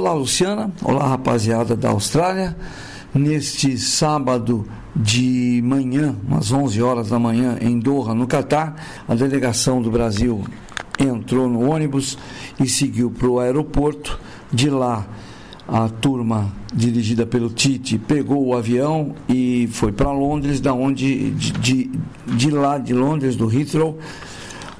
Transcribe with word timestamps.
Olá, 0.00 0.14
Luciana. 0.14 0.72
Olá, 0.82 1.08
rapaziada 1.08 1.76
da 1.76 1.90
Austrália. 1.90 2.56
Neste 3.12 3.76
sábado 3.76 4.66
de 4.96 5.60
manhã, 5.62 6.16
às 6.30 6.50
11 6.50 6.82
horas 6.82 7.10
da 7.10 7.18
manhã, 7.18 7.58
em 7.60 7.78
Doha, 7.78 8.14
no 8.14 8.26
Catar, 8.26 8.76
a 9.06 9.14
delegação 9.14 9.82
do 9.82 9.90
Brasil 9.90 10.42
entrou 10.98 11.50
no 11.50 11.70
ônibus 11.70 12.16
e 12.58 12.66
seguiu 12.66 13.10
para 13.10 13.28
o 13.28 13.40
aeroporto. 13.40 14.18
De 14.50 14.70
lá, 14.70 15.06
a 15.68 15.86
turma 15.90 16.50
dirigida 16.72 17.26
pelo 17.26 17.50
Tite 17.50 17.98
pegou 17.98 18.46
o 18.46 18.56
avião 18.56 19.14
e 19.28 19.68
foi 19.70 19.92
para 19.92 20.10
Londres, 20.10 20.62
da 20.62 20.72
onde 20.72 21.30
de, 21.32 21.52
de, 21.52 21.90
de 22.26 22.50
lá 22.50 22.78
de 22.78 22.94
Londres, 22.94 23.36
do 23.36 23.54
Heathrow, 23.54 23.98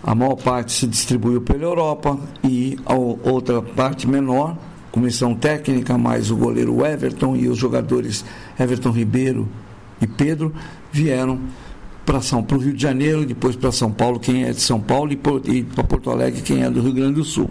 a 0.02 0.14
maior 0.14 0.36
parte 0.36 0.72
se 0.72 0.86
distribuiu 0.86 1.42
pela 1.42 1.64
Europa 1.64 2.18
e 2.42 2.78
a 2.86 2.94
outra 2.94 3.60
parte 3.60 4.08
menor 4.08 4.56
comissão 4.90 5.34
técnica, 5.34 5.96
mais 5.96 6.30
o 6.30 6.36
goleiro 6.36 6.84
Everton 6.84 7.36
e 7.36 7.48
os 7.48 7.58
jogadores 7.58 8.24
Everton 8.58 8.90
Ribeiro 8.90 9.48
e 10.00 10.06
Pedro 10.06 10.52
vieram 10.92 11.40
para 12.04 12.20
São 12.20 12.44
o 12.50 12.56
Rio 12.56 12.72
de 12.72 12.82
Janeiro, 12.82 13.24
depois 13.24 13.54
para 13.54 13.70
São 13.70 13.92
Paulo, 13.92 14.18
quem 14.18 14.44
é 14.44 14.50
de 14.50 14.60
São 14.60 14.80
Paulo, 14.80 15.12
e, 15.12 15.20
e 15.48 15.62
para 15.62 15.84
Porto 15.84 16.10
Alegre, 16.10 16.42
quem 16.42 16.64
é 16.64 16.68
do 16.68 16.80
Rio 16.80 16.92
Grande 16.92 17.14
do 17.14 17.24
Sul. 17.24 17.48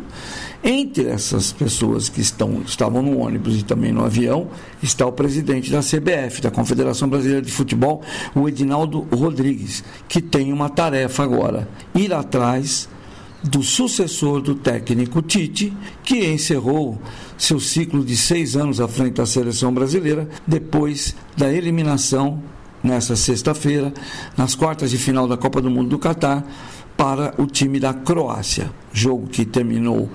Entre 0.62 1.08
essas 1.08 1.54
pessoas 1.54 2.10
que 2.10 2.20
estão, 2.20 2.62
estavam 2.66 3.02
no 3.02 3.20
ônibus 3.20 3.58
e 3.58 3.64
também 3.64 3.94
no 3.94 4.04
avião, 4.04 4.50
está 4.84 5.06
o 5.06 5.14
presidente 5.14 5.72
da 5.72 5.80
CBF, 5.80 6.42
da 6.42 6.52
Confederação 6.52 7.08
Brasileira 7.08 7.42
de 7.42 7.52
Futebol, 7.52 8.02
o 8.36 8.50
Edinaldo 8.50 9.08
Rodrigues, 9.14 9.82
que 10.10 10.22
tem 10.22 10.52
uma 10.52 10.68
tarefa 10.68 11.24
agora: 11.24 11.66
ir 11.96 12.14
atrás 12.14 12.90
do 13.44 13.64
sucessor 13.64 14.42
do 14.42 14.56
técnico 14.56 15.22
Tite, 15.22 15.74
que 16.04 16.26
encerrou 16.26 17.00
seu 17.38 17.60
ciclo 17.60 18.04
de 18.04 18.18
seis 18.18 18.56
anos 18.56 18.82
à 18.82 18.88
frente 18.88 19.16
da 19.16 19.26
seleção 19.26 19.74
brasileira, 19.74 20.28
depois 20.46 21.16
da 21.38 21.52
eliminação, 21.52 22.42
nessa 22.84 23.16
sexta-feira, 23.16 23.94
nas 24.38 24.56
quartas 24.56 24.92
de 24.92 24.98
final 24.98 25.28
da 25.28 25.38
Copa 25.38 25.62
do 25.62 25.70
Mundo 25.70 25.90
do 25.90 26.00
Catar, 26.00 26.46
para 26.96 27.34
o 27.38 27.46
time 27.46 27.80
da 27.80 27.94
Croácia. 27.94 28.72
Jogo 28.92 29.28
que 29.28 29.46
terminou 29.46 30.10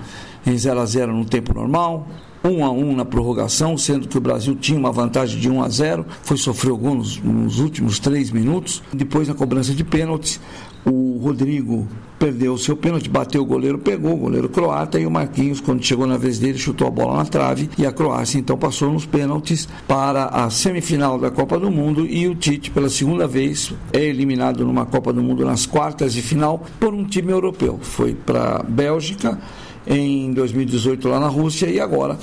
em 0.45 0.57
0 0.57 0.79
a 0.79 0.85
0 0.85 1.13
no 1.15 1.25
tempo 1.25 1.53
normal, 1.53 2.07
1 2.43 2.63
a 2.63 2.71
1 2.71 2.95
na 2.95 3.05
prorrogação, 3.05 3.75
sendo 3.75 4.07
que 4.07 4.17
o 4.17 4.21
Brasil 4.21 4.55
tinha 4.55 4.77
uma 4.77 4.91
vantagem 4.91 5.39
de 5.39 5.49
1 5.49 5.63
a 5.63 5.69
0, 5.69 6.05
foi 6.21 6.37
sofrer 6.37 6.69
alguns 6.69 7.17
nos 7.17 7.59
últimos 7.59 7.97
três 7.97 8.29
minutos. 8.29 8.83
Depois, 8.93 9.27
na 9.27 9.33
cobrança 9.33 9.73
de 9.73 9.83
pênaltis, 9.83 10.39
o 10.85 11.17
Rodrigo 11.17 11.87
perdeu 12.19 12.53
o 12.53 12.57
seu 12.57 12.77
pênalti, 12.77 13.09
bateu 13.09 13.41
o 13.41 13.45
goleiro, 13.45 13.77
pegou 13.77 14.13
o 14.13 14.17
goleiro 14.17 14.47
croata 14.47 14.99
e 14.99 15.05
o 15.05 15.11
Marquinhos, 15.11 15.59
quando 15.59 15.83
chegou 15.83 16.07
na 16.07 16.17
vez 16.17 16.39
dele, 16.39 16.57
chutou 16.57 16.87
a 16.87 16.91
bola 16.91 17.17
na 17.17 17.25
trave 17.25 17.69
e 17.77 17.85
a 17.85 17.91
Croácia 17.91 18.39
então 18.39 18.57
passou 18.57 18.91
nos 18.91 19.05
pênaltis 19.05 19.67
para 19.87 20.25
a 20.25 20.49
semifinal 20.49 21.19
da 21.19 21.29
Copa 21.29 21.59
do 21.59 21.69
Mundo 21.69 22.05
e 22.05 22.27
o 22.27 22.35
Tite, 22.35 22.71
pela 22.71 22.89
segunda 22.89 23.27
vez, 23.27 23.73
é 23.91 24.03
eliminado 24.03 24.65
numa 24.65 24.85
Copa 24.85 25.11
do 25.11 25.21
Mundo 25.21 25.43
nas 25.43 25.65
quartas 25.65 26.13
de 26.13 26.21
final 26.21 26.63
por 26.79 26.93
um 26.93 27.03
time 27.03 27.31
europeu. 27.31 27.79
Foi 27.81 28.13
para 28.13 28.57
a 28.57 28.63
Bélgica 28.63 29.39
em 29.85 30.31
2018 30.33 31.07
lá 31.07 31.19
na 31.19 31.27
Rússia 31.27 31.67
e 31.67 31.79
agora 31.79 32.17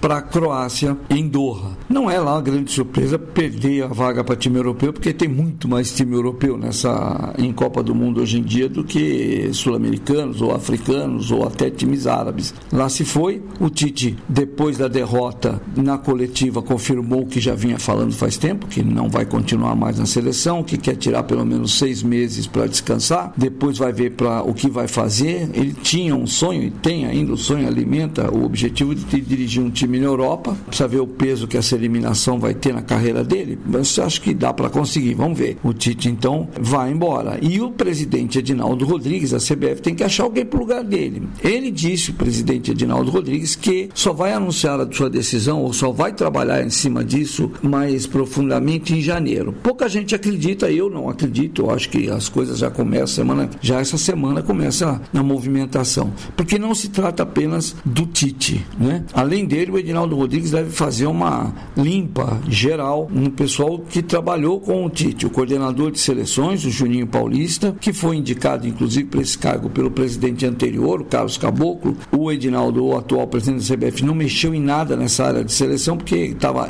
para 0.00 0.18
a 0.18 0.22
Croácia 0.22 0.96
em 1.10 1.26
Doha. 1.26 1.76
Não 1.88 2.10
é 2.10 2.18
lá 2.18 2.34
uma 2.34 2.42
grande 2.42 2.70
surpresa 2.70 3.18
perder 3.18 3.84
a 3.84 3.88
vaga 3.88 4.22
para 4.22 4.36
time 4.36 4.56
europeu, 4.56 4.92
porque 4.92 5.12
tem 5.12 5.28
muito 5.28 5.68
mais 5.68 5.92
time 5.92 6.14
europeu 6.14 6.56
nessa 6.56 7.34
em 7.38 7.52
Copa 7.52 7.82
do 7.82 7.94
Mundo 7.94 8.20
hoje 8.20 8.38
em 8.38 8.42
dia 8.42 8.68
do 8.68 8.84
que 8.84 9.50
sul-americanos 9.52 10.40
ou 10.40 10.52
africanos 10.52 11.30
ou 11.30 11.46
até 11.46 11.70
times 11.70 12.06
árabes. 12.06 12.54
Lá 12.72 12.88
se 12.88 13.04
foi, 13.04 13.42
o 13.58 13.70
Tite, 13.70 14.16
depois 14.28 14.78
da 14.78 14.88
derrota 14.88 15.60
na 15.76 15.98
coletiva, 15.98 16.62
confirmou 16.62 17.26
que 17.26 17.40
já 17.40 17.54
vinha 17.54 17.78
falando 17.78 18.12
faz 18.12 18.36
tempo, 18.36 18.66
que 18.66 18.82
não 18.82 19.08
vai 19.08 19.24
continuar 19.24 19.74
mais 19.74 19.98
na 19.98 20.06
seleção, 20.06 20.62
que 20.62 20.76
quer 20.76 20.96
tirar 20.96 21.22
pelo 21.22 21.44
menos 21.44 21.78
seis 21.78 22.02
meses 22.02 22.46
para 22.46 22.66
descansar, 22.66 23.32
depois 23.36 23.78
vai 23.78 23.92
ver 23.92 24.12
para 24.12 24.42
o 24.42 24.54
que 24.54 24.68
vai 24.68 24.86
fazer. 24.86 25.50
Ele 25.54 25.72
tinha 25.72 26.14
um 26.14 26.26
sonho 26.26 26.62
e 26.64 26.70
tem 26.70 27.06
ainda 27.06 27.32
o 27.32 27.36
sonho, 27.36 27.66
alimenta 27.66 28.32
o 28.32 28.44
objetivo 28.44 28.94
de 28.94 29.20
dirigir 29.20 29.62
um 29.62 29.70
time 29.70 29.87
time 29.88 29.98
na 29.98 30.06
Europa. 30.06 30.56
Precisa 30.66 30.86
ver 30.86 31.00
o 31.00 31.06
peso 31.06 31.48
que 31.48 31.56
essa 31.56 31.74
eliminação 31.74 32.38
vai 32.38 32.54
ter 32.54 32.74
na 32.74 32.82
carreira 32.82 33.24
dele. 33.24 33.58
Mas 33.66 33.98
acho 33.98 34.20
que 34.20 34.34
dá 34.34 34.52
para 34.52 34.68
conseguir. 34.68 35.14
Vamos 35.14 35.38
ver. 35.38 35.56
O 35.64 35.72
Tite, 35.72 36.08
então, 36.08 36.48
vai 36.60 36.92
embora. 36.92 37.38
E 37.40 37.60
o 37.60 37.70
presidente 37.70 38.38
Edinaldo 38.38 38.84
Rodrigues, 38.84 39.32
a 39.32 39.38
CBF, 39.38 39.80
tem 39.82 39.94
que 39.94 40.04
achar 40.04 40.24
alguém 40.24 40.44
para 40.44 40.58
o 40.58 40.60
lugar 40.60 40.84
dele. 40.84 41.22
Ele 41.42 41.70
disse, 41.70 42.10
o 42.10 42.14
presidente 42.14 42.70
Edinaldo 42.70 43.10
Rodrigues, 43.10 43.56
que 43.56 43.88
só 43.94 44.12
vai 44.12 44.32
anunciar 44.32 44.78
a 44.80 44.90
sua 44.92 45.08
decisão 45.08 45.62
ou 45.62 45.72
só 45.72 45.90
vai 45.90 46.12
trabalhar 46.12 46.64
em 46.64 46.70
cima 46.70 47.04
disso 47.04 47.50
mais 47.62 48.06
profundamente 48.06 48.94
em 48.94 49.00
janeiro. 49.00 49.54
Pouca 49.62 49.88
gente 49.88 50.14
acredita, 50.14 50.70
eu 50.70 50.90
não 50.90 51.08
acredito. 51.08 51.62
Eu 51.62 51.70
acho 51.70 51.88
que 51.88 52.10
as 52.10 52.28
coisas 52.28 52.58
já 52.58 52.70
começam 52.70 53.08
semana, 53.08 53.48
já 53.60 53.80
essa 53.80 53.96
semana 53.96 54.42
começa 54.42 55.00
na 55.12 55.22
movimentação, 55.22 56.12
porque 56.36 56.58
não 56.58 56.74
se 56.74 56.88
trata 56.88 57.22
apenas 57.22 57.74
do 57.84 58.06
Tite, 58.06 58.64
né? 58.78 59.04
Além 59.12 59.46
dele, 59.46 59.70
Edinaldo 59.78 60.16
Rodrigues 60.16 60.50
deve 60.50 60.70
fazer 60.70 61.06
uma 61.06 61.52
limpa 61.76 62.40
geral 62.48 63.08
no 63.10 63.30
pessoal 63.30 63.78
que 63.78 64.02
trabalhou 64.02 64.60
com 64.60 64.84
o 64.84 64.90
Tite, 64.90 65.26
o 65.26 65.30
coordenador 65.30 65.90
de 65.90 65.98
seleções, 65.98 66.64
o 66.64 66.70
Juninho 66.70 67.06
Paulista, 67.06 67.74
que 67.80 67.92
foi 67.92 68.16
indicado 68.16 68.66
inclusive 68.66 69.08
para 69.08 69.20
esse 69.20 69.38
cargo 69.38 69.68
pelo 69.70 69.90
presidente 69.90 70.46
anterior, 70.46 71.00
o 71.00 71.04
Carlos 71.04 71.36
Caboclo. 71.36 71.96
O 72.10 72.30
Edinaldo, 72.30 72.84
o 72.84 72.96
atual 72.96 73.26
presidente 73.26 73.68
da 73.68 73.76
CBF, 73.76 74.04
não 74.04 74.14
mexeu 74.14 74.54
em 74.54 74.60
nada 74.60 74.96
nessa 74.96 75.24
área 75.24 75.44
de 75.44 75.52
seleção 75.52 75.96
porque 75.96 76.16
estava 76.16 76.68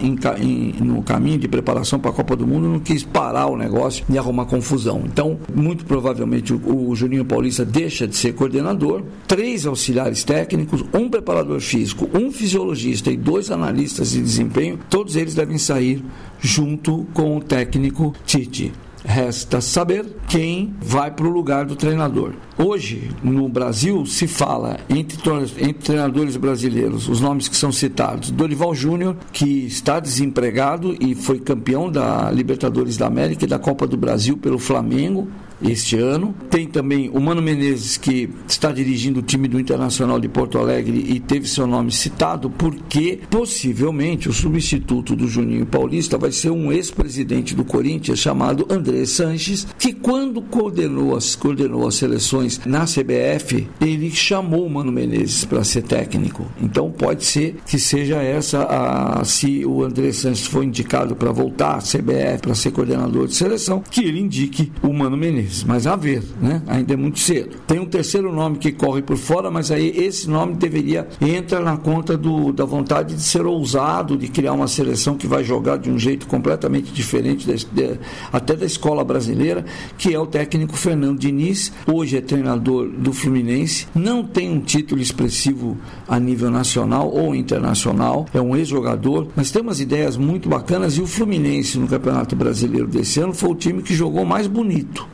no 0.81 1.03
caminho 1.03 1.39
de 1.39 1.49
preparação 1.49 1.99
para 1.99 2.11
a 2.11 2.15
Copa 2.15 2.37
do 2.37 2.47
Mundo, 2.47 2.69
não 2.69 2.81
quis 2.81 3.03
parar 3.03 3.47
o 3.47 3.57
negócio 3.57 4.05
e 4.09 4.19
arrumar 4.19 4.47
confusão. 4.47 5.03
Então, 5.05 5.39
muito 5.55 5.85
provavelmente 5.85 6.53
o, 6.53 6.89
o 6.89 6.95
Juninho 6.95 7.25
Paulista 7.25 7.65
deixa 7.65 8.07
de 8.07 8.17
ser 8.17 8.35
coordenador, 8.35 9.03
três 9.27 9.67
auxiliares 9.67 10.25
técnicos, 10.25 10.85
um 10.93 11.09
preparador 11.09 11.61
físico, 11.61 12.09
um 12.15 12.31
fisiologista 12.31 12.98
e 13.07 13.17
dois 13.17 13.51
analistas 13.51 14.11
de 14.11 14.21
desempenho, 14.21 14.79
todos 14.89 15.17
eles 15.17 15.35
devem 15.35 15.59
sair 15.59 16.05
junto 16.41 17.07
com 17.15 17.37
o 17.37 17.41
técnico 17.41 18.15
Tite. 18.27 18.73
Resta 19.05 19.61
saber 19.61 20.05
quem 20.29 20.75
vai 20.81 21.11
para 21.11 21.27
o 21.27 21.31
lugar 21.31 21.65
do 21.65 21.77
treinador. 21.77 22.35
Hoje, 22.59 23.11
no 23.23 23.49
Brasil, 23.49 24.05
se 24.05 24.27
fala 24.27 24.79
entre, 24.91 25.17
entre 25.59 25.83
treinadores 25.85 26.37
brasileiros, 26.37 27.09
os 27.09 27.21
nomes 27.21 27.49
que 27.49 27.57
são 27.57 27.71
citados: 27.71 28.31
Dorival 28.31 28.75
Júnior, 28.75 29.17
que 29.33 29.67
está 29.67 30.01
desempregado 30.01 30.97
e 31.01 31.15
foi 31.15 31.39
campeão 31.39 31.91
da 31.91 32.31
Libertadores 32.31 32.97
da 32.97 33.07
América 33.07 33.45
e 33.45 33.49
da 33.49 33.59
Copa 33.59 33.87
do 33.87 33.97
Brasil 33.97 34.37
pelo 34.37 34.59
Flamengo, 34.59 35.29
este 35.63 35.97
ano. 35.97 36.35
Tem 36.51 36.67
também 36.67 37.11
o 37.13 37.21
Mano 37.21 37.43
Menezes, 37.43 37.97
que 37.97 38.29
está 38.47 38.71
dirigindo 38.71 39.21
o 39.21 39.23
time 39.23 39.49
do 39.49 39.59
Internacional 39.59 40.19
de 40.21 40.29
Porto 40.29 40.59
Alegre 40.59 41.05
e 41.09 41.21
teve 41.21 41.49
seu 41.49 41.67
nome 41.67 41.91
citado, 41.93 42.51
porque 42.51 43.21
possivelmente 43.31 44.29
o 44.29 44.33
substituto 44.33 45.17
do 45.17 45.27
Juninho 45.27 45.67
Paulista 45.67 46.17
vai 46.19 46.33
ser 46.33 46.51
um 46.51 46.73
ex-presidente 46.73 47.55
do 47.55 47.65
Corinthians 47.65 48.19
chamado 48.19 48.67
André 48.71 49.05
Sanches, 49.05 49.67
que 49.79 49.93
quando 49.93 50.41
coordenou 50.43 51.17
as, 51.17 51.35
coordenou 51.35 51.87
as 51.87 51.97
seleções 51.97 52.61
na 52.65 52.85
CBF, 52.85 53.69
ele 53.81 54.11
chamou 54.11 54.67
o 54.67 54.71
Mano 54.71 54.93
Menezes 54.93 55.45
para 55.45 55.65
ser 55.65 55.83
técnico. 55.83 56.47
Então 56.61 56.91
pode 56.91 57.25
ser 57.25 57.57
que 57.67 57.79
seja 57.79 58.23
essa 58.23 58.65
a, 58.65 59.25
se 59.25 59.65
o 59.65 59.83
André 59.83 60.13
Sanches 60.13 60.47
for 60.47 60.65
indicado 60.65 61.17
para 61.17 61.33
voltar 61.33 61.77
à 61.77 61.79
CBF 61.79 62.43
para 62.43 62.55
ser 62.55 62.71
coordenador 62.71 63.27
de 63.27 63.35
seleção, 63.35 63.83
que 63.91 64.05
ele 64.05 64.21
indique 64.21 64.73
o 64.83 64.93
Mano 64.93 65.17
Menezes 65.17 65.48
mas 65.67 65.87
a 65.87 65.97
ver, 65.97 66.23
né? 66.41 66.63
Ainda 66.67 66.95
é 66.95 66.97
muito 66.97 67.19
cedo. 67.19 67.57
Tem 67.67 67.79
um 67.79 67.87
terceiro 67.87 68.33
nome 68.33 68.59
que 68.59 68.73
corre 68.73 69.03
por 69.03 69.17
fora, 69.17 69.51
mas 69.51 69.71
aí 69.71 69.93
esse 69.97 70.29
nome 70.29 70.55
deveria 70.55 71.09
entrar 71.21 71.61
na 71.61 71.77
conta 71.77 72.17
do, 72.17 72.53
da 72.53 72.65
vontade 72.65 73.15
de 73.15 73.23
ser 73.23 73.47
ousado, 73.47 74.17
de 74.17 74.29
criar 74.29 74.53
uma 74.53 74.69
seleção 74.69 75.17
que 75.17 75.27
vai 75.27 75.43
jogar 75.43 75.79
de 75.79 75.91
um 75.91 75.99
jeito 75.99 76.27
completamente 76.27 76.93
diferente 76.93 77.47
de, 77.47 77.99
até 78.33 78.55
da 78.55 78.67
escola 78.67 79.05
brasileira, 79.05 79.65
que 79.97 80.15
é 80.15 80.19
o 80.19 80.27
técnico 80.27 80.77
Fernando 80.77 81.19
Diniz, 81.19 81.73
hoje 81.87 82.17
é 82.17 82.21
treinador 82.21 82.89
do 82.89 83.13
Fluminense, 83.13 83.87
não 83.95 84.23
tem 84.23 84.51
um 84.51 84.61
título 84.61 85.01
expressivo 85.01 85.77
a 86.07 86.19
nível 86.19 86.51
nacional 86.51 87.11
ou 87.11 87.35
internacional, 87.35 88.27
é 88.33 88.41
um 88.41 88.57
ex-jogador, 88.57 89.29
mas 89.35 89.51
tem 89.51 89.63
umas 89.63 89.81
ideias 89.81 90.17
muito 90.17 90.49
bacanas. 90.49 90.97
E 90.97 91.01
o 91.01 91.07
Fluminense 91.07 91.79
no 91.79 91.89
Campeonato 91.89 92.37
Brasileiro 92.37 92.87
desse 92.87 93.21
ano 93.21 93.33
foi 93.33 93.51
o 93.51 93.55
time 93.55 93.83
que 93.83 93.95
jogou 93.95 94.25
mais 94.25 94.47
bonito 94.47 95.07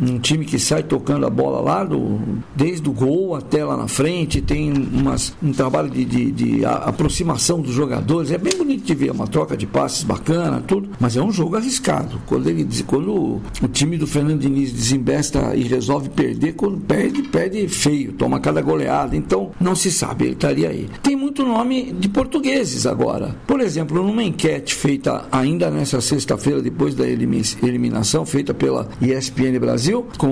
um 0.00 0.18
time 0.18 0.44
que 0.44 0.58
sai 0.58 0.82
tocando 0.82 1.26
a 1.26 1.30
bola 1.30 1.60
lá, 1.60 1.84
do, 1.84 2.18
desde 2.54 2.88
o 2.88 2.92
gol 2.92 3.34
até 3.34 3.64
lá 3.64 3.76
na 3.76 3.88
frente, 3.88 4.40
tem 4.40 4.72
umas, 4.72 5.34
um 5.42 5.52
trabalho 5.52 5.90
de, 5.90 6.04
de, 6.04 6.30
de 6.30 6.64
aproximação 6.64 7.60
dos 7.60 7.72
jogadores. 7.72 8.30
É 8.30 8.38
bem 8.38 8.56
bonito 8.56 8.84
de 8.84 8.94
ver, 8.94 9.10
uma 9.10 9.26
troca 9.26 9.56
de 9.56 9.66
passes 9.66 10.02
bacana, 10.02 10.62
tudo, 10.66 10.90
mas 11.00 11.16
é 11.16 11.22
um 11.22 11.32
jogo 11.32 11.56
arriscado. 11.56 12.20
Quando, 12.26 12.48
ele, 12.48 12.66
quando 12.86 13.40
o 13.62 13.68
time 13.72 13.96
do 13.96 14.06
Fernando 14.06 14.40
Diniz 14.40 14.72
desembesta 14.72 15.54
e 15.54 15.62
resolve 15.62 16.08
perder, 16.10 16.54
quando 16.54 16.78
perde, 16.78 17.22
perde 17.22 17.66
feio, 17.68 18.12
toma 18.12 18.40
cada 18.40 18.60
goleada. 18.60 19.16
Então, 19.16 19.50
não 19.60 19.74
se 19.74 19.90
sabe, 19.90 20.24
ele 20.24 20.32
estaria 20.34 20.68
aí. 20.68 20.88
Tem 21.02 21.16
muito 21.16 21.44
nome 21.44 21.92
de 21.92 22.08
portugueses 22.08 22.86
agora. 22.86 23.34
Por 23.46 23.60
exemplo, 23.60 24.02
numa 24.02 24.22
enquete 24.22 24.74
feita 24.74 25.26
ainda 25.30 25.70
nessa 25.70 26.00
sexta-feira, 26.00 26.60
depois 26.60 26.94
da 26.94 27.04
eliminação, 27.06 28.26
feita 28.26 28.52
pela 28.52 28.88
ESPN 29.00 29.58
Brasil, 29.58 29.85
com 30.18 30.28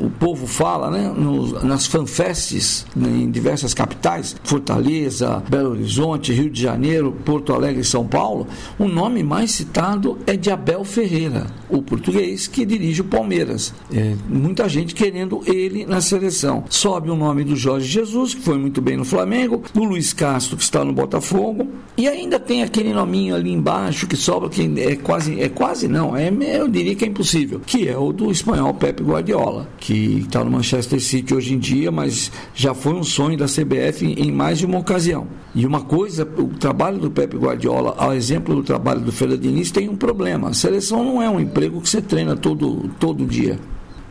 o 0.00 0.12
povo 0.18 0.46
fala, 0.46 0.90
né, 0.90 1.12
nos, 1.16 1.62
nas 1.62 1.86
fanfests 1.86 2.86
né, 2.94 3.08
em 3.08 3.30
diversas 3.30 3.74
capitais, 3.74 4.36
Fortaleza, 4.44 5.42
Belo 5.48 5.70
Horizonte, 5.70 6.32
Rio 6.32 6.50
de 6.50 6.60
Janeiro, 6.60 7.12
Porto 7.24 7.52
Alegre 7.52 7.84
São 7.84 8.06
Paulo, 8.06 8.46
o 8.78 8.88
nome 8.88 9.22
mais 9.22 9.52
citado 9.52 10.18
é 10.26 10.36
de 10.36 10.50
Abel 10.50 10.84
Ferreira, 10.84 11.46
o 11.68 11.82
português 11.82 12.46
que 12.46 12.64
dirige 12.64 13.00
o 13.00 13.04
Palmeiras. 13.04 13.74
É, 13.92 14.14
muita 14.28 14.68
gente 14.68 14.94
querendo 14.94 15.42
ele 15.46 15.86
na 15.86 16.00
seleção. 16.00 16.64
Sobe 16.68 17.10
o 17.10 17.16
nome 17.16 17.44
do 17.44 17.56
Jorge 17.56 17.86
Jesus, 17.86 18.34
que 18.34 18.42
foi 18.42 18.58
muito 18.58 18.80
bem 18.80 18.96
no 18.96 19.04
Flamengo, 19.04 19.62
do 19.72 19.84
Luiz 19.84 20.12
Castro, 20.12 20.56
que 20.56 20.62
está 20.62 20.84
no 20.84 20.92
Botafogo, 20.92 21.68
e 21.96 22.08
ainda 22.08 22.38
tem 22.38 22.62
aquele 22.62 22.92
nominho 22.92 23.34
ali 23.34 23.52
embaixo 23.52 24.06
que 24.06 24.16
sobra, 24.16 24.48
que 24.48 24.62
é 24.80 24.96
quase, 24.96 25.40
é 25.40 25.48
quase 25.48 25.88
não, 25.88 26.16
é, 26.16 26.32
eu 26.58 26.68
diria 26.68 26.94
que 26.94 27.04
é 27.04 27.08
impossível, 27.08 27.60
que 27.64 27.88
é 27.88 27.96
o 27.96 28.12
do 28.12 28.30
espanhol 28.30 28.74
Pepe 28.84 29.02
Guardiola, 29.02 29.66
que 29.78 30.18
está 30.18 30.44
no 30.44 30.50
Manchester 30.50 31.00
City 31.00 31.34
hoje 31.34 31.54
em 31.54 31.58
dia, 31.58 31.90
mas 31.90 32.30
já 32.54 32.74
foi 32.74 32.92
um 32.92 33.02
sonho 33.02 33.34
da 33.34 33.46
CBF 33.46 34.04
em, 34.04 34.30
mais 34.30 34.58
de 34.58 34.66
uma 34.66 34.78
ocasião. 34.78 35.26
E 35.54 35.64
uma 35.64 35.80
coisa, 35.80 36.28
o 36.36 36.48
trabalho 36.48 36.98
do 36.98 37.10
Pepe 37.10 37.38
Guardiola, 37.38 37.94
ao 37.96 38.12
exemplo 38.12 38.54
do 38.54 38.62
trabalho 38.62 39.00
do 39.00 39.10
Fernando 39.10 39.40
Diniz, 39.40 39.70
tem 39.70 39.88
um 39.88 39.96
problema. 39.96 40.50
A 40.50 40.52
seleção 40.52 41.02
não 41.02 41.22
é 41.22 41.30
um 41.30 41.40
emprego 41.40 41.80
que 41.80 41.88
você 41.88 42.02
treina 42.02 42.36
todo, 42.36 42.90
todo 43.00 43.24
dia. 43.24 43.58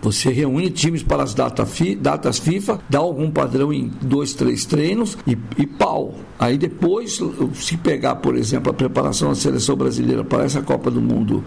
Você 0.02 0.31
reúne 0.31 0.72
times 0.72 1.04
para 1.04 1.22
as 1.22 1.36
data 1.36 1.68
fi, 1.68 1.94
datas 1.94 2.40
FIFA, 2.40 2.80
dá 2.90 2.98
algum 2.98 3.30
padrão 3.30 3.72
em 3.72 3.92
dois, 4.02 4.34
três 4.34 4.66
treinos 4.66 5.16
e, 5.28 5.38
e 5.56 5.68
pau. 5.68 6.16
Aí 6.40 6.58
depois, 6.58 7.22
se 7.54 7.78
pegar, 7.78 8.16
por 8.16 8.36
exemplo, 8.36 8.72
a 8.72 8.74
preparação 8.74 9.30
da 9.30 9.36
seleção 9.36 9.76
brasileira 9.76 10.24
para 10.24 10.46
essa 10.46 10.64
Copa 10.64 10.90
do 10.90 11.00
Mundo 11.00 11.44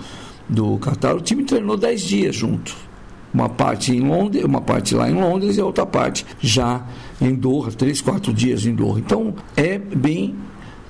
do 0.49 0.79
Catar, 0.79 1.17
o 1.17 1.20
time 1.20 1.43
treinou 1.43 1.76
dez 1.76 2.02
dias 2.02 2.37
junto. 2.37 2.87
Uma 3.36 3.50
parte 3.50 3.94
em 3.94 4.00
Londres, 4.00 4.42
uma 4.44 4.62
parte 4.62 4.94
lá 4.94 5.10
em 5.10 5.12
Londres 5.12 5.58
e 5.58 5.60
a 5.60 5.66
outra 5.66 5.84
parte 5.84 6.24
já 6.40 6.86
em 7.20 7.34
Doha, 7.34 7.70
três, 7.70 8.00
quatro 8.00 8.32
dias 8.32 8.64
em 8.64 8.74
Doha. 8.74 8.98
Então 8.98 9.34
é 9.54 9.78
bem 9.78 10.34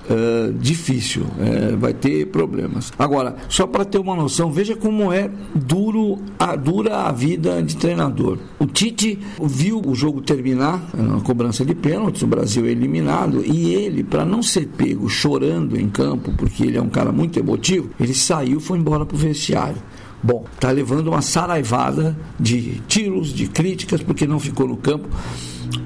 uh, 0.09 0.53
difícil, 0.53 1.23
uh, 1.23 1.77
vai 1.77 1.93
ter 1.93 2.27
problemas. 2.27 2.93
Agora, 2.97 3.35
só 3.49 3.67
para 3.67 3.85
ter 3.85 3.99
uma 3.99 4.15
noção, 4.15 4.53
veja 4.53 4.77
como 4.77 5.13
é 5.13 5.29
duro 5.57 6.19
a, 6.39 6.55
dura 6.55 6.99
a 6.99 7.11
vida 7.11 7.61
de 7.61 7.77
treinador. 7.77 8.39
O 8.61 8.67
Tite 8.67 9.19
viu 9.43 9.83
o 9.85 9.93
jogo 9.93 10.21
terminar, 10.21 10.89
na 10.95 11.21
cobrança 11.23 11.65
de 11.65 11.75
pênaltis, 11.75 12.23
o 12.23 12.29
Brasil 12.29 12.65
é 12.65 12.71
eliminado, 12.71 13.43
e 13.45 13.75
ele, 13.75 14.05
para 14.05 14.25
não 14.25 14.41
ser 14.41 14.69
pego 14.69 15.09
chorando 15.09 15.77
em 15.77 15.89
campo, 15.89 16.33
porque 16.39 16.63
ele 16.63 16.79
é 16.79 16.81
um 16.81 16.91
cara 16.91 17.11
muito 17.11 17.41
emotivo, 17.41 17.91
ele 17.99 18.15
saiu 18.15 18.61
foi 18.61 18.79
embora 18.79 19.05
para 19.05 19.17
o 19.17 19.19
vestiário. 19.19 19.83
Bom, 20.23 20.45
está 20.55 20.71
levando 20.71 21.09
uma 21.09 21.23
saraivada 21.23 22.17
de 22.39 22.81
tiros, 22.89 23.33
de 23.33 23.47
críticas, 23.47 24.03
porque 24.03 24.27
não 24.27 24.41
ficou 24.41 24.67
no 24.67 24.77
campo 24.77 25.09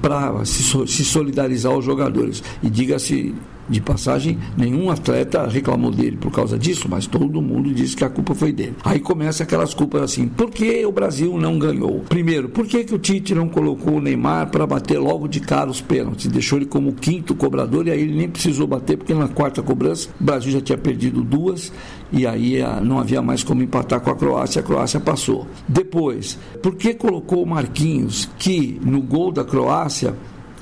para 0.01 0.43
se, 0.45 0.63
solidarizar 1.03 1.71
aos 1.71 1.85
jogadores. 1.85 2.43
E 2.63 2.69
diga-se 2.69 3.35
de 3.71 3.81
passagem, 3.81 4.37
nenhum 4.57 4.89
atleta 4.89 5.47
reclamou 5.47 5.91
dele 5.91 6.17
por 6.17 6.31
causa 6.31 6.57
disso, 6.57 6.87
mas 6.89 7.07
todo 7.07 7.41
mundo 7.41 7.73
disse 7.73 7.95
que 7.95 8.03
a 8.03 8.09
culpa 8.09 8.35
foi 8.35 8.51
dele. 8.51 8.75
Aí 8.83 8.99
começa 8.99 9.43
aquelas 9.43 9.73
culpas 9.73 10.01
assim: 10.03 10.27
por 10.27 10.51
que 10.51 10.85
o 10.85 10.91
Brasil 10.91 11.37
não 11.37 11.57
ganhou? 11.57 12.01
Primeiro, 12.09 12.49
por 12.49 12.67
que, 12.67 12.83
que 12.83 12.93
o 12.93 12.99
Tite 12.99 13.33
não 13.33 13.47
colocou 13.47 13.95
o 13.95 14.01
Neymar 14.01 14.49
para 14.49 14.67
bater 14.67 14.99
logo 14.99 15.27
de 15.27 15.39
cara 15.39 15.69
os 15.69 15.81
pênaltis? 15.81 16.27
Deixou 16.27 16.57
ele 16.57 16.65
como 16.65 16.93
quinto 16.93 17.33
cobrador 17.33 17.87
e 17.87 17.91
aí 17.91 18.01
ele 18.01 18.15
nem 18.15 18.29
precisou 18.29 18.67
bater, 18.67 18.97
porque 18.97 19.13
na 19.13 19.27
quarta 19.27 19.61
cobrança 19.61 20.09
o 20.19 20.23
Brasil 20.23 20.51
já 20.51 20.61
tinha 20.61 20.77
perdido 20.77 21.23
duas 21.23 21.71
e 22.11 22.27
aí 22.27 22.61
ah, 22.61 22.81
não 22.81 22.99
havia 22.99 23.21
mais 23.21 23.43
como 23.43 23.63
empatar 23.63 24.01
com 24.01 24.11
a 24.11 24.15
Croácia, 24.15 24.59
a 24.59 24.63
Croácia 24.63 24.99
passou. 24.99 25.47
Depois, 25.67 26.37
por 26.61 26.75
que 26.75 26.93
colocou 26.93 27.43
o 27.43 27.47
Marquinhos, 27.47 28.29
que 28.37 28.79
no 28.83 29.01
gol 29.01 29.31
da 29.31 29.45
Croácia 29.45 30.13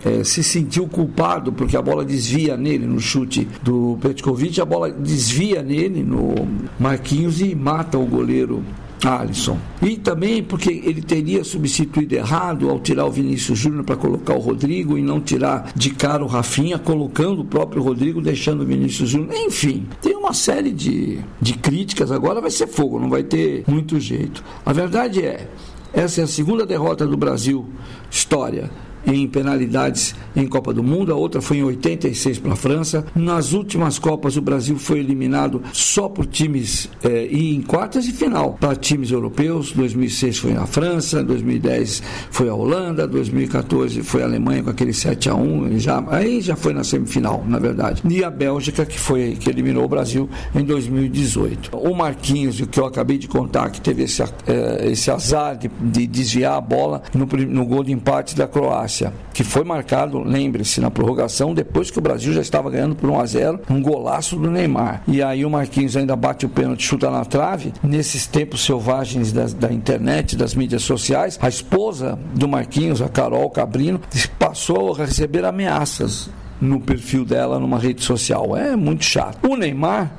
é, 0.03 0.23
se 0.23 0.43
sentiu 0.43 0.87
culpado 0.87 1.51
porque 1.51 1.75
a 1.75 1.81
bola 1.81 2.05
desvia 2.05 2.55
nele 2.55 2.85
no 2.85 2.99
chute 2.99 3.47
do 3.61 3.97
Petkovic, 4.01 4.59
a 4.59 4.65
bola 4.65 4.89
desvia 4.91 5.61
nele 5.61 6.03
no 6.03 6.33
Marquinhos 6.79 7.41
e 7.41 7.55
mata 7.55 7.97
o 7.97 8.05
goleiro 8.05 8.63
Alisson. 9.07 9.57
E 9.81 9.95
também 9.95 10.43
porque 10.43 10.69
ele 10.69 11.01
teria 11.01 11.43
substituído 11.43 12.15
errado 12.15 12.69
ao 12.69 12.79
tirar 12.79 13.05
o 13.05 13.11
Vinícius 13.11 13.57
Júnior 13.57 13.83
para 13.83 13.95
colocar 13.95 14.35
o 14.35 14.39
Rodrigo 14.39 14.97
e 14.97 15.01
não 15.01 15.21
tirar 15.21 15.71
de 15.75 15.91
cara 15.91 16.23
o 16.23 16.27
Rafinha, 16.27 16.77
colocando 16.77 17.41
o 17.41 17.45
próprio 17.45 17.81
Rodrigo, 17.81 18.21
deixando 18.21 18.61
o 18.61 18.65
Vinícius 18.65 19.09
Júnior. 19.09 19.33
Enfim, 19.33 19.87
tem 20.01 20.15
uma 20.15 20.33
série 20.33 20.71
de, 20.71 21.19
de 21.41 21.53
críticas. 21.53 22.11
Agora 22.11 22.41
vai 22.41 22.51
ser 22.51 22.67
fogo, 22.67 22.99
não 22.99 23.09
vai 23.09 23.23
ter 23.23 23.63
muito 23.67 23.99
jeito. 23.99 24.43
A 24.65 24.73
verdade 24.73 25.21
é, 25.21 25.47
essa 25.93 26.21
é 26.21 26.23
a 26.25 26.27
segunda 26.27 26.65
derrota 26.65 27.07
do 27.07 27.15
Brasil, 27.15 27.65
história 28.11 28.69
em 29.05 29.27
penalidades 29.27 30.15
em 30.35 30.47
Copa 30.47 30.73
do 30.73 30.83
Mundo, 30.83 31.11
a 31.11 31.15
outra 31.15 31.41
foi 31.41 31.57
em 31.57 31.63
86 31.63 32.39
para 32.39 32.53
a 32.53 32.55
França. 32.55 33.05
Nas 33.15 33.53
últimas 33.53 33.97
Copas, 33.97 34.37
o 34.37 34.41
Brasil 34.41 34.77
foi 34.77 34.99
eliminado 34.99 35.61
só 35.73 36.07
por 36.07 36.25
times 36.25 36.89
eh, 37.03 37.27
em 37.31 37.61
quartas 37.61 38.05
e 38.07 38.11
final 38.11 38.53
para 38.59 38.75
times 38.75 39.11
europeus. 39.11 39.71
2006 39.71 40.37
foi 40.37 40.55
a 40.55 40.65
França, 40.65 41.23
2010 41.23 42.03
foi 42.31 42.49
a 42.49 42.53
Holanda, 42.53 43.07
2014 43.07 44.01
foi 44.03 44.21
a 44.21 44.25
Alemanha 44.25 44.63
com 44.63 44.69
aquele 44.69 44.93
7 44.93 45.29
a 45.29 45.35
1 45.35 45.79
já, 45.79 46.03
aí 46.09 46.41
já 46.41 46.55
foi 46.55 46.73
na 46.73 46.83
semifinal, 46.83 47.43
na 47.47 47.59
verdade. 47.59 48.01
E 48.09 48.23
a 48.23 48.29
Bélgica, 48.29 48.85
que 48.85 48.99
foi 48.99 49.35
que 49.39 49.49
eliminou 49.49 49.85
o 49.85 49.87
Brasil 49.87 50.29
em 50.53 50.63
2018. 50.63 51.75
O 51.77 51.95
Marquinhos, 51.95 52.59
o 52.59 52.67
que 52.67 52.79
eu 52.79 52.85
acabei 52.85 53.17
de 53.17 53.27
contar, 53.27 53.69
que 53.69 53.81
teve 53.81 54.03
esse, 54.03 54.21
eh, 54.21 54.89
esse 54.91 55.09
azar 55.09 55.57
de, 55.57 55.69
de 55.81 56.07
desviar 56.07 56.57
a 56.57 56.61
bola 56.61 57.01
no, 57.13 57.25
no 57.25 57.65
gol 57.65 57.83
de 57.83 57.91
empate 57.91 58.35
da 58.35 58.47
Croácia 58.47 58.88
Croácia, 58.89 59.13
que 59.33 59.43
foi 59.43 59.63
marcado, 59.63 60.19
lembre-se, 60.19 60.81
na 60.81 60.89
prorrogação, 60.89 61.53
depois 61.53 61.91
que 61.91 61.99
o 61.99 62.01
Brasil 62.01 62.33
já 62.33 62.41
estava 62.41 62.69
ganhando 62.69 62.95
por 62.95 63.09
1 63.09 63.19
a 63.19 63.25
0 63.25 63.59
um 63.69 63.81
golaço 63.81 64.35
do 64.35 64.49
Neymar. 64.49 65.03
E 65.07 65.21
aí 65.21 65.45
o 65.45 65.49
Marquinhos 65.49 65.95
ainda 65.95 66.15
bate 66.15 66.45
o 66.45 66.49
pênalti, 66.49 66.83
chuta 66.83 67.11
na 67.11 67.23
trave. 67.23 67.71
Nesses 67.83 68.25
tempos 68.25 68.65
selvagens 68.65 69.31
da, 69.31 69.45
da 69.45 69.71
internet, 69.71 70.35
das 70.35 70.55
mídias 70.55 70.81
sociais, 70.81 71.37
a 71.41 71.47
esposa 71.47 72.17
do 72.33 72.47
Marquinhos, 72.47 73.01
a 73.01 73.07
Carol 73.07 73.49
Cabrino, 73.51 74.01
passou 74.39 74.93
a 74.93 74.97
receber 74.97 75.45
ameaças 75.45 76.29
no 76.59 76.79
perfil 76.79 77.23
dela 77.23 77.59
numa 77.59 77.77
rede 77.77 78.03
social. 78.03 78.57
É 78.57 78.75
muito 78.75 79.05
chato. 79.05 79.47
O 79.47 79.55
Neymar 79.55 80.11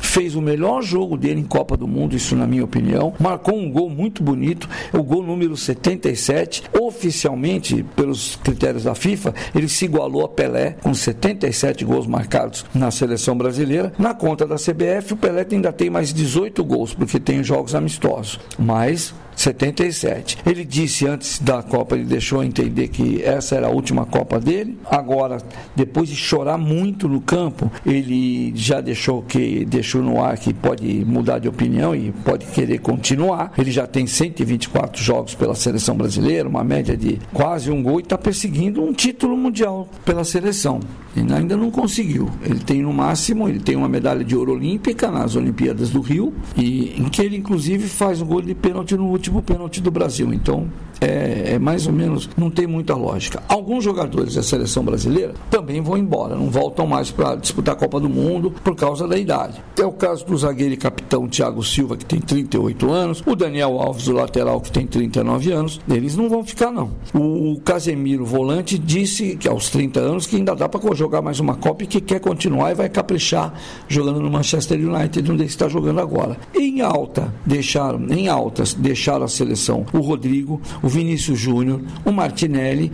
fez 0.00 0.34
o 0.34 0.42
melhor 0.42 0.82
jogo 0.82 1.16
dele 1.16 1.40
em 1.40 1.44
Copa 1.44 1.76
do 1.76 1.86
Mundo, 1.86 2.16
isso 2.16 2.36
na 2.36 2.46
minha 2.46 2.64
opinião. 2.64 3.14
Marcou 3.18 3.56
um 3.56 3.70
gol 3.70 3.88
muito 3.88 4.22
bonito, 4.22 4.68
o 4.92 5.02
gol 5.02 5.22
número 5.22 5.56
77. 5.56 6.64
Oficialmente, 6.80 7.84
pelos 7.96 8.36
critérios 8.36 8.84
da 8.84 8.94
FIFA, 8.94 9.34
ele 9.54 9.68
se 9.68 9.84
igualou 9.84 10.24
a 10.24 10.28
Pelé 10.28 10.76
com 10.82 10.94
77 10.94 11.84
gols 11.84 12.06
marcados 12.06 12.64
na 12.74 12.90
seleção 12.90 13.36
brasileira. 13.36 13.92
Na 13.98 14.14
conta 14.14 14.46
da 14.46 14.56
CBF, 14.56 15.14
o 15.14 15.16
Pelé 15.16 15.46
ainda 15.50 15.72
tem 15.72 15.90
mais 15.90 16.12
18 16.12 16.64
gols, 16.64 16.94
porque 16.94 17.20
tem 17.20 17.42
jogos 17.42 17.74
amistosos. 17.74 18.38
Mas 18.58 19.14
77. 19.38 20.38
Ele 20.44 20.64
disse 20.64 21.06
antes 21.06 21.38
da 21.38 21.62
Copa, 21.62 21.94
ele 21.94 22.04
deixou 22.04 22.42
entender 22.42 22.88
que 22.88 23.22
essa 23.22 23.54
era 23.54 23.68
a 23.68 23.70
última 23.70 24.04
Copa 24.04 24.40
dele. 24.40 24.76
Agora, 24.90 25.38
depois 25.76 26.08
de 26.08 26.16
chorar 26.16 26.58
muito 26.58 27.08
no 27.08 27.20
campo, 27.20 27.70
ele 27.86 28.52
já 28.54 28.80
deixou 28.80 29.22
que 29.22 29.64
deixou 29.64 30.02
no 30.02 30.22
ar 30.22 30.36
que 30.36 30.52
pode 30.52 31.04
mudar 31.04 31.38
de 31.38 31.48
opinião 31.48 31.94
e 31.94 32.10
pode 32.24 32.46
querer 32.46 32.78
continuar. 32.78 33.52
Ele 33.56 33.70
já 33.70 33.86
tem 33.86 34.06
124 34.06 35.02
jogos 35.02 35.34
pela 35.34 35.54
seleção 35.54 35.96
brasileira, 35.96 36.48
uma 36.48 36.64
média 36.64 36.96
de 36.96 37.20
quase 37.32 37.70
um 37.70 37.82
gol 37.82 38.00
e 38.00 38.02
está 38.02 38.18
perseguindo 38.18 38.82
um 38.82 38.92
título 38.92 39.36
mundial 39.36 39.88
pela 40.04 40.24
seleção. 40.24 40.80
Ele 41.16 41.32
ainda 41.32 41.56
não 41.56 41.70
conseguiu. 41.70 42.28
Ele 42.42 42.60
tem 42.60 42.82
no 42.82 42.92
máximo, 42.92 43.48
ele 43.48 43.60
tem 43.60 43.76
uma 43.76 43.88
medalha 43.88 44.24
de 44.24 44.36
ouro 44.36 44.52
olímpica 44.52 45.10
nas 45.10 45.36
Olimpíadas 45.36 45.90
do 45.90 46.00
Rio 46.00 46.32
e 46.56 46.94
em 47.00 47.08
que 47.08 47.22
ele 47.22 47.36
inclusive 47.36 47.88
faz 47.88 48.20
um 48.20 48.26
gol 48.26 48.42
de 48.42 48.54
pênalti 48.54 48.96
no 48.96 49.06
último 49.06 49.27
último 49.28 49.42
pênalti 49.42 49.80
do 49.80 49.90
Brasil. 49.90 50.32
Então, 50.32 50.68
é, 51.00 51.54
é, 51.54 51.58
mais 51.58 51.86
ou 51.86 51.92
menos, 51.92 52.28
não 52.36 52.50
tem 52.50 52.66
muita 52.66 52.94
lógica. 52.94 53.42
Alguns 53.48 53.84
jogadores 53.84 54.34
da 54.34 54.42
seleção 54.42 54.84
brasileira 54.84 55.34
também 55.50 55.80
vão 55.80 55.96
embora, 55.96 56.34
não 56.34 56.50
voltam 56.50 56.86
mais 56.86 57.10
para 57.10 57.36
disputar 57.36 57.74
a 57.74 57.78
Copa 57.78 58.00
do 58.00 58.08
Mundo 58.08 58.50
por 58.50 58.74
causa 58.74 59.06
da 59.06 59.16
idade. 59.16 59.62
É 59.78 59.84
o 59.84 59.92
caso 59.92 60.24
do 60.26 60.36
zagueiro 60.36 60.74
e 60.74 60.76
capitão 60.76 61.28
Thiago 61.28 61.62
Silva, 61.62 61.96
que 61.96 62.04
tem 62.04 62.20
38 62.20 62.90
anos, 62.90 63.22
o 63.26 63.36
Daniel 63.36 63.80
Alves, 63.80 64.08
o 64.08 64.12
lateral, 64.12 64.60
que 64.60 64.70
tem 64.70 64.86
39 64.86 65.52
anos, 65.52 65.80
eles 65.88 66.16
não 66.16 66.28
vão 66.28 66.44
ficar, 66.44 66.70
não. 66.70 66.90
O 67.14 67.60
Casemiro, 67.64 68.24
volante, 68.24 68.78
disse 68.78 69.36
que 69.36 69.48
aos 69.48 69.70
30 69.70 70.00
anos 70.00 70.26
que 70.26 70.36
ainda 70.36 70.54
dá 70.54 70.68
para 70.68 70.88
jogar 70.94 71.22
mais 71.22 71.38
uma 71.38 71.54
Copa 71.54 71.84
e 71.84 71.86
que 71.86 72.00
quer 72.00 72.20
continuar 72.20 72.70
e 72.70 72.74
vai 72.74 72.88
caprichar 72.88 73.52
jogando 73.88 74.20
no 74.20 74.30
Manchester 74.30 74.78
United, 74.78 75.30
onde 75.30 75.42
ele 75.42 75.50
está 75.50 75.68
jogando 75.68 76.00
agora. 76.00 76.36
Em 76.54 76.80
alta, 76.80 77.32
deixaram, 77.44 78.04
em 78.10 78.28
altas, 78.28 78.74
deixaram 78.74 79.24
a 79.24 79.28
seleção 79.28 79.84
o 79.92 80.00
Rodrigo, 80.00 80.60
Vinícius 80.88 81.38
Júnior, 81.38 81.80
o 82.04 82.10
Martinelli 82.12 82.90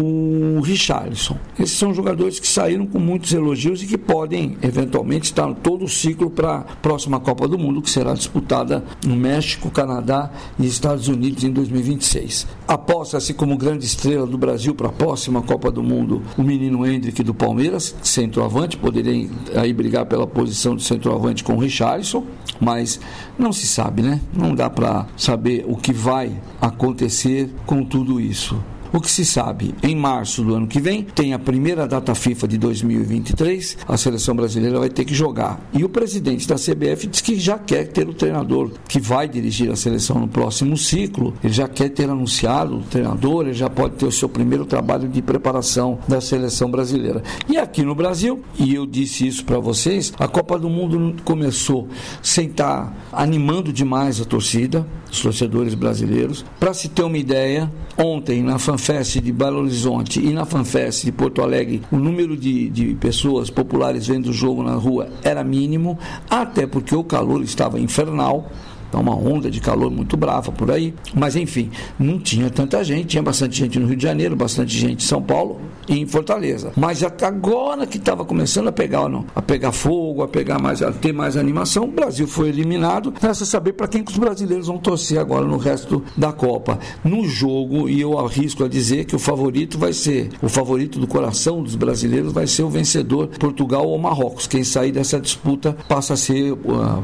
o 0.00 0.60
Richarlison. 0.60 1.36
Esses 1.58 1.76
são 1.76 1.92
jogadores 1.92 2.38
que 2.38 2.46
saíram 2.46 2.86
com 2.86 2.98
muitos 2.98 3.32
elogios 3.32 3.82
e 3.82 3.86
que 3.86 3.98
podem, 3.98 4.56
eventualmente, 4.62 5.26
estar 5.26 5.52
todo 5.54 5.84
o 5.84 5.88
ciclo 5.88 6.30
para 6.30 6.58
a 6.58 6.60
próxima 6.60 7.18
Copa 7.18 7.48
do 7.48 7.58
Mundo, 7.58 7.82
que 7.82 7.90
será 7.90 8.14
disputada 8.14 8.84
no 9.04 9.16
México, 9.16 9.70
Canadá 9.70 10.30
e 10.58 10.66
Estados 10.66 11.08
Unidos 11.08 11.42
em 11.42 11.50
2026. 11.50 12.46
Aposta-se 12.66 13.34
como 13.34 13.56
grande 13.56 13.84
estrela 13.84 14.26
do 14.26 14.38
Brasil 14.38 14.74
para 14.74 14.88
a 14.88 14.92
próxima 14.92 15.42
Copa 15.42 15.70
do 15.70 15.82
Mundo 15.82 16.22
o 16.36 16.42
menino 16.42 16.86
Hendrick 16.86 17.22
do 17.22 17.34
Palmeiras, 17.34 17.94
centroavante, 18.02 18.76
poderia 18.76 19.28
aí 19.56 19.72
brigar 19.72 20.06
pela 20.06 20.26
posição 20.26 20.76
de 20.76 20.82
centroavante 20.82 21.42
com 21.42 21.54
o 21.54 21.58
Richarlison, 21.58 22.24
mas 22.60 23.00
não 23.38 23.52
se 23.52 23.66
sabe, 23.66 24.02
né? 24.02 24.20
Não 24.32 24.54
dá 24.54 24.70
para 24.70 25.06
saber 25.16 25.64
o 25.66 25.76
que 25.76 25.92
vai 25.92 26.32
acontecer 26.60 27.50
com 27.66 27.84
tudo 27.84 28.20
isso. 28.20 28.62
O 28.92 29.00
que 29.00 29.10
se 29.10 29.24
sabe, 29.24 29.74
em 29.82 29.94
março 29.94 30.42
do 30.42 30.54
ano 30.54 30.66
que 30.66 30.80
vem, 30.80 31.02
tem 31.02 31.34
a 31.34 31.38
primeira 31.38 31.86
data 31.86 32.14
FIFA 32.14 32.48
de 32.48 32.58
2023, 32.58 33.78
a 33.86 33.96
seleção 33.96 34.34
brasileira 34.34 34.78
vai 34.78 34.88
ter 34.88 35.04
que 35.04 35.14
jogar. 35.14 35.60
E 35.72 35.84
o 35.84 35.88
presidente 35.88 36.48
da 36.48 36.56
CBF 36.56 37.06
diz 37.06 37.20
que 37.20 37.38
já 37.38 37.58
quer 37.58 37.88
ter 37.88 38.08
o 38.08 38.14
treinador 38.14 38.70
que 38.88 38.98
vai 38.98 39.28
dirigir 39.28 39.70
a 39.70 39.76
seleção 39.76 40.18
no 40.18 40.28
próximo 40.28 40.76
ciclo, 40.76 41.34
ele 41.44 41.52
já 41.52 41.68
quer 41.68 41.90
ter 41.90 42.08
anunciado 42.08 42.78
o 42.78 42.82
treinador, 42.82 43.44
ele 43.44 43.54
já 43.54 43.68
pode 43.68 43.96
ter 43.96 44.06
o 44.06 44.12
seu 44.12 44.28
primeiro 44.28 44.64
trabalho 44.64 45.08
de 45.08 45.20
preparação 45.20 45.98
da 46.08 46.20
seleção 46.20 46.70
brasileira. 46.70 47.22
E 47.48 47.56
aqui 47.58 47.82
no 47.82 47.94
Brasil, 47.94 48.42
e 48.58 48.74
eu 48.74 48.86
disse 48.86 49.26
isso 49.26 49.44
para 49.44 49.58
vocês, 49.58 50.12
a 50.18 50.26
Copa 50.26 50.58
do 50.58 50.68
Mundo 50.68 51.16
começou 51.24 51.88
sem 52.22 52.46
estar 52.46 52.96
animando 53.12 53.72
demais 53.72 54.20
a 54.20 54.24
torcida, 54.24 54.86
os 55.10 55.20
torcedores 55.20 55.74
brasileiros. 55.74 56.44
Para 56.58 56.74
se 56.74 56.88
ter 56.88 57.02
uma 57.02 57.18
ideia, 57.18 57.70
ontem 57.96 58.42
na 58.42 58.58
FanFest 58.78 59.20
de 59.20 59.32
Belo 59.32 59.58
Horizonte 59.58 60.20
e 60.20 60.32
na 60.32 60.44
FanFest 60.44 61.04
de 61.04 61.10
Porto 61.10 61.42
Alegre, 61.42 61.82
o 61.90 61.96
número 61.96 62.36
de, 62.36 62.70
de 62.70 62.94
pessoas 62.94 63.50
populares 63.50 64.06
vendo 64.06 64.30
o 64.30 64.32
jogo 64.32 64.62
na 64.62 64.74
rua 64.74 65.08
era 65.22 65.42
mínimo, 65.42 65.98
até 66.30 66.66
porque 66.66 66.94
o 66.94 67.02
calor 67.02 67.42
estava 67.42 67.80
infernal. 67.80 68.50
Está 68.88 68.98
uma 68.98 69.14
onda 69.14 69.50
de 69.50 69.60
calor 69.60 69.90
muito 69.90 70.16
brava 70.16 70.50
por 70.50 70.70
aí. 70.70 70.94
Mas 71.14 71.36
enfim, 71.36 71.70
não 71.98 72.18
tinha 72.18 72.48
tanta 72.48 72.82
gente. 72.82 73.08
Tinha 73.08 73.22
bastante 73.22 73.58
gente 73.58 73.78
no 73.78 73.86
Rio 73.86 73.96
de 73.96 74.02
Janeiro, 74.02 74.34
bastante 74.34 74.76
gente 74.76 75.04
em 75.04 75.06
São 75.06 75.22
Paulo 75.22 75.60
e 75.86 75.98
em 75.98 76.06
Fortaleza. 76.06 76.72
Mas 76.74 77.02
agora 77.02 77.86
que 77.86 77.98
estava 77.98 78.24
começando 78.24 78.68
a 78.68 78.72
pegar, 78.72 79.08
não, 79.08 79.26
a 79.36 79.42
pegar 79.42 79.72
fogo, 79.72 80.22
a 80.22 80.28
pegar 80.28 80.58
mais, 80.58 80.82
a 80.82 80.90
ter 80.90 81.12
mais 81.12 81.36
animação, 81.36 81.84
o 81.84 81.92
Brasil 81.92 82.26
foi 82.26 82.48
eliminado. 82.48 83.12
Resta 83.20 83.44
saber 83.44 83.74
para 83.74 83.88
quem 83.88 84.02
que 84.02 84.10
os 84.10 84.18
brasileiros 84.18 84.68
vão 84.68 84.78
torcer 84.78 85.18
agora 85.18 85.44
no 85.44 85.58
resto 85.58 86.02
da 86.16 86.32
Copa. 86.32 86.78
No 87.04 87.24
jogo, 87.26 87.88
e 87.90 88.00
eu 88.00 88.18
arrisco 88.18 88.64
a 88.64 88.68
dizer 88.68 89.04
que 89.04 89.14
o 89.14 89.18
favorito 89.18 89.78
vai 89.78 89.92
ser, 89.92 90.30
o 90.40 90.48
favorito 90.48 90.98
do 90.98 91.06
coração 91.06 91.62
dos 91.62 91.74
brasileiros 91.74 92.32
vai 92.32 92.46
ser 92.46 92.62
o 92.62 92.70
vencedor 92.70 93.28
Portugal 93.38 93.86
ou 93.86 93.98
Marrocos. 93.98 94.46
Quem 94.46 94.64
sair 94.64 94.92
dessa 94.92 95.20
disputa 95.20 95.76
passa 95.88 96.14
a 96.14 96.16
ser 96.16 96.52
uh, 96.52 96.56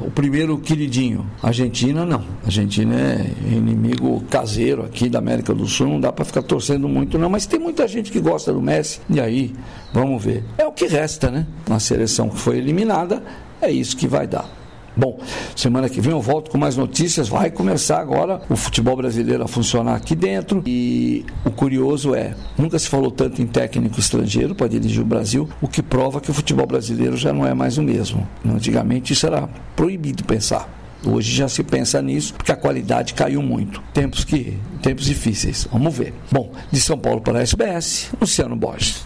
o 0.07 0.11
primeiro 0.11 0.57
queridinho. 0.59 1.27
A 1.43 1.53
gente 1.53 1.74
Argentina 1.75 2.07
não. 2.07 2.21
A 2.45 2.47
Argentina 2.47 2.95
é 2.95 3.27
inimigo 3.53 4.23
caseiro 4.31 4.85
aqui 4.85 5.09
da 5.09 5.19
América 5.19 5.53
do 5.53 5.67
Sul, 5.67 5.89
não 5.89 6.01
dá 6.01 6.13
para 6.13 6.25
ficar 6.25 6.43
torcendo 6.43 6.89
muito 6.89 7.19
não, 7.19 7.29
mas 7.29 7.47
tem 7.47 7.59
muita 7.59 7.89
gente 7.89 8.13
que 8.13 8.21
gosta 8.21 8.53
do 8.53 8.63
Messi. 8.63 9.01
E 9.11 9.21
aí, 9.21 9.53
vamos 9.93 10.23
ver. 10.23 10.45
É 10.57 10.65
o 10.65 10.71
que 10.71 10.87
resta, 10.87 11.33
né? 11.33 11.45
Uma 11.67 11.81
seleção 11.81 12.29
que 12.29 12.39
foi 12.39 12.59
eliminada, 12.59 13.25
é 13.61 13.73
isso 13.73 13.97
que 13.97 14.07
vai 14.07 14.25
dar. 14.25 14.49
Bom, 14.97 15.19
semana 15.57 15.89
que 15.89 16.01
vem 16.01 16.13
eu 16.13 16.21
volto 16.21 16.49
com 16.49 16.57
mais 16.57 16.77
notícias. 16.77 17.29
Vai 17.29 17.51
começar 17.51 17.99
agora 17.99 18.41
o 18.49 18.55
futebol 18.55 18.97
brasileiro 18.97 19.43
a 19.43 19.49
funcionar 19.49 19.97
aqui 19.97 20.15
dentro. 20.15 20.63
E 20.65 21.27
o 21.45 21.51
curioso 21.51 22.15
é, 22.15 22.37
nunca 22.57 22.79
se 22.79 22.89
falou 22.89 23.11
tanto 23.11 23.43
em 23.43 23.47
técnico 23.49 23.99
estrangeiro 23.99 24.55
para 24.55 24.69
dirigir 24.69 25.03
o 25.03 25.05
Brasil, 25.05 25.49
o 25.61 25.67
que 25.67 25.83
prova 25.83 26.21
que 26.21 26.31
o 26.31 26.35
futebol 26.35 26.69
brasileiro 26.69 27.17
já 27.17 27.33
não 27.33 27.45
é 27.45 27.53
mais 27.53 27.79
o 27.79 27.83
mesmo. 27.83 28.25
Antigamente 28.47 29.13
isso 29.13 29.27
era 29.27 29.49
proibido 29.75 30.23
pensar. 30.23 30.84
Hoje 31.07 31.35
já 31.35 31.49
se 31.49 31.63
pensa 31.63 32.01
nisso, 32.01 32.35
porque 32.35 32.53
a 32.53 32.57
qualidade 32.57 33.15
caiu 33.15 33.43
muito. 33.43 33.83
Tempos 33.93 34.25
que 34.25 34.59
tempos 34.83 35.05
difíceis. 35.05 35.67
Vamos 35.71 35.97
ver. 35.97 36.13
Bom, 36.31 36.53
de 36.71 36.81
São 36.81 36.99
Paulo 36.99 37.21
para 37.21 37.39
a 37.39 37.43
SBS, 37.43 38.11
Luciano 38.21 38.57
Borges. 38.57 39.03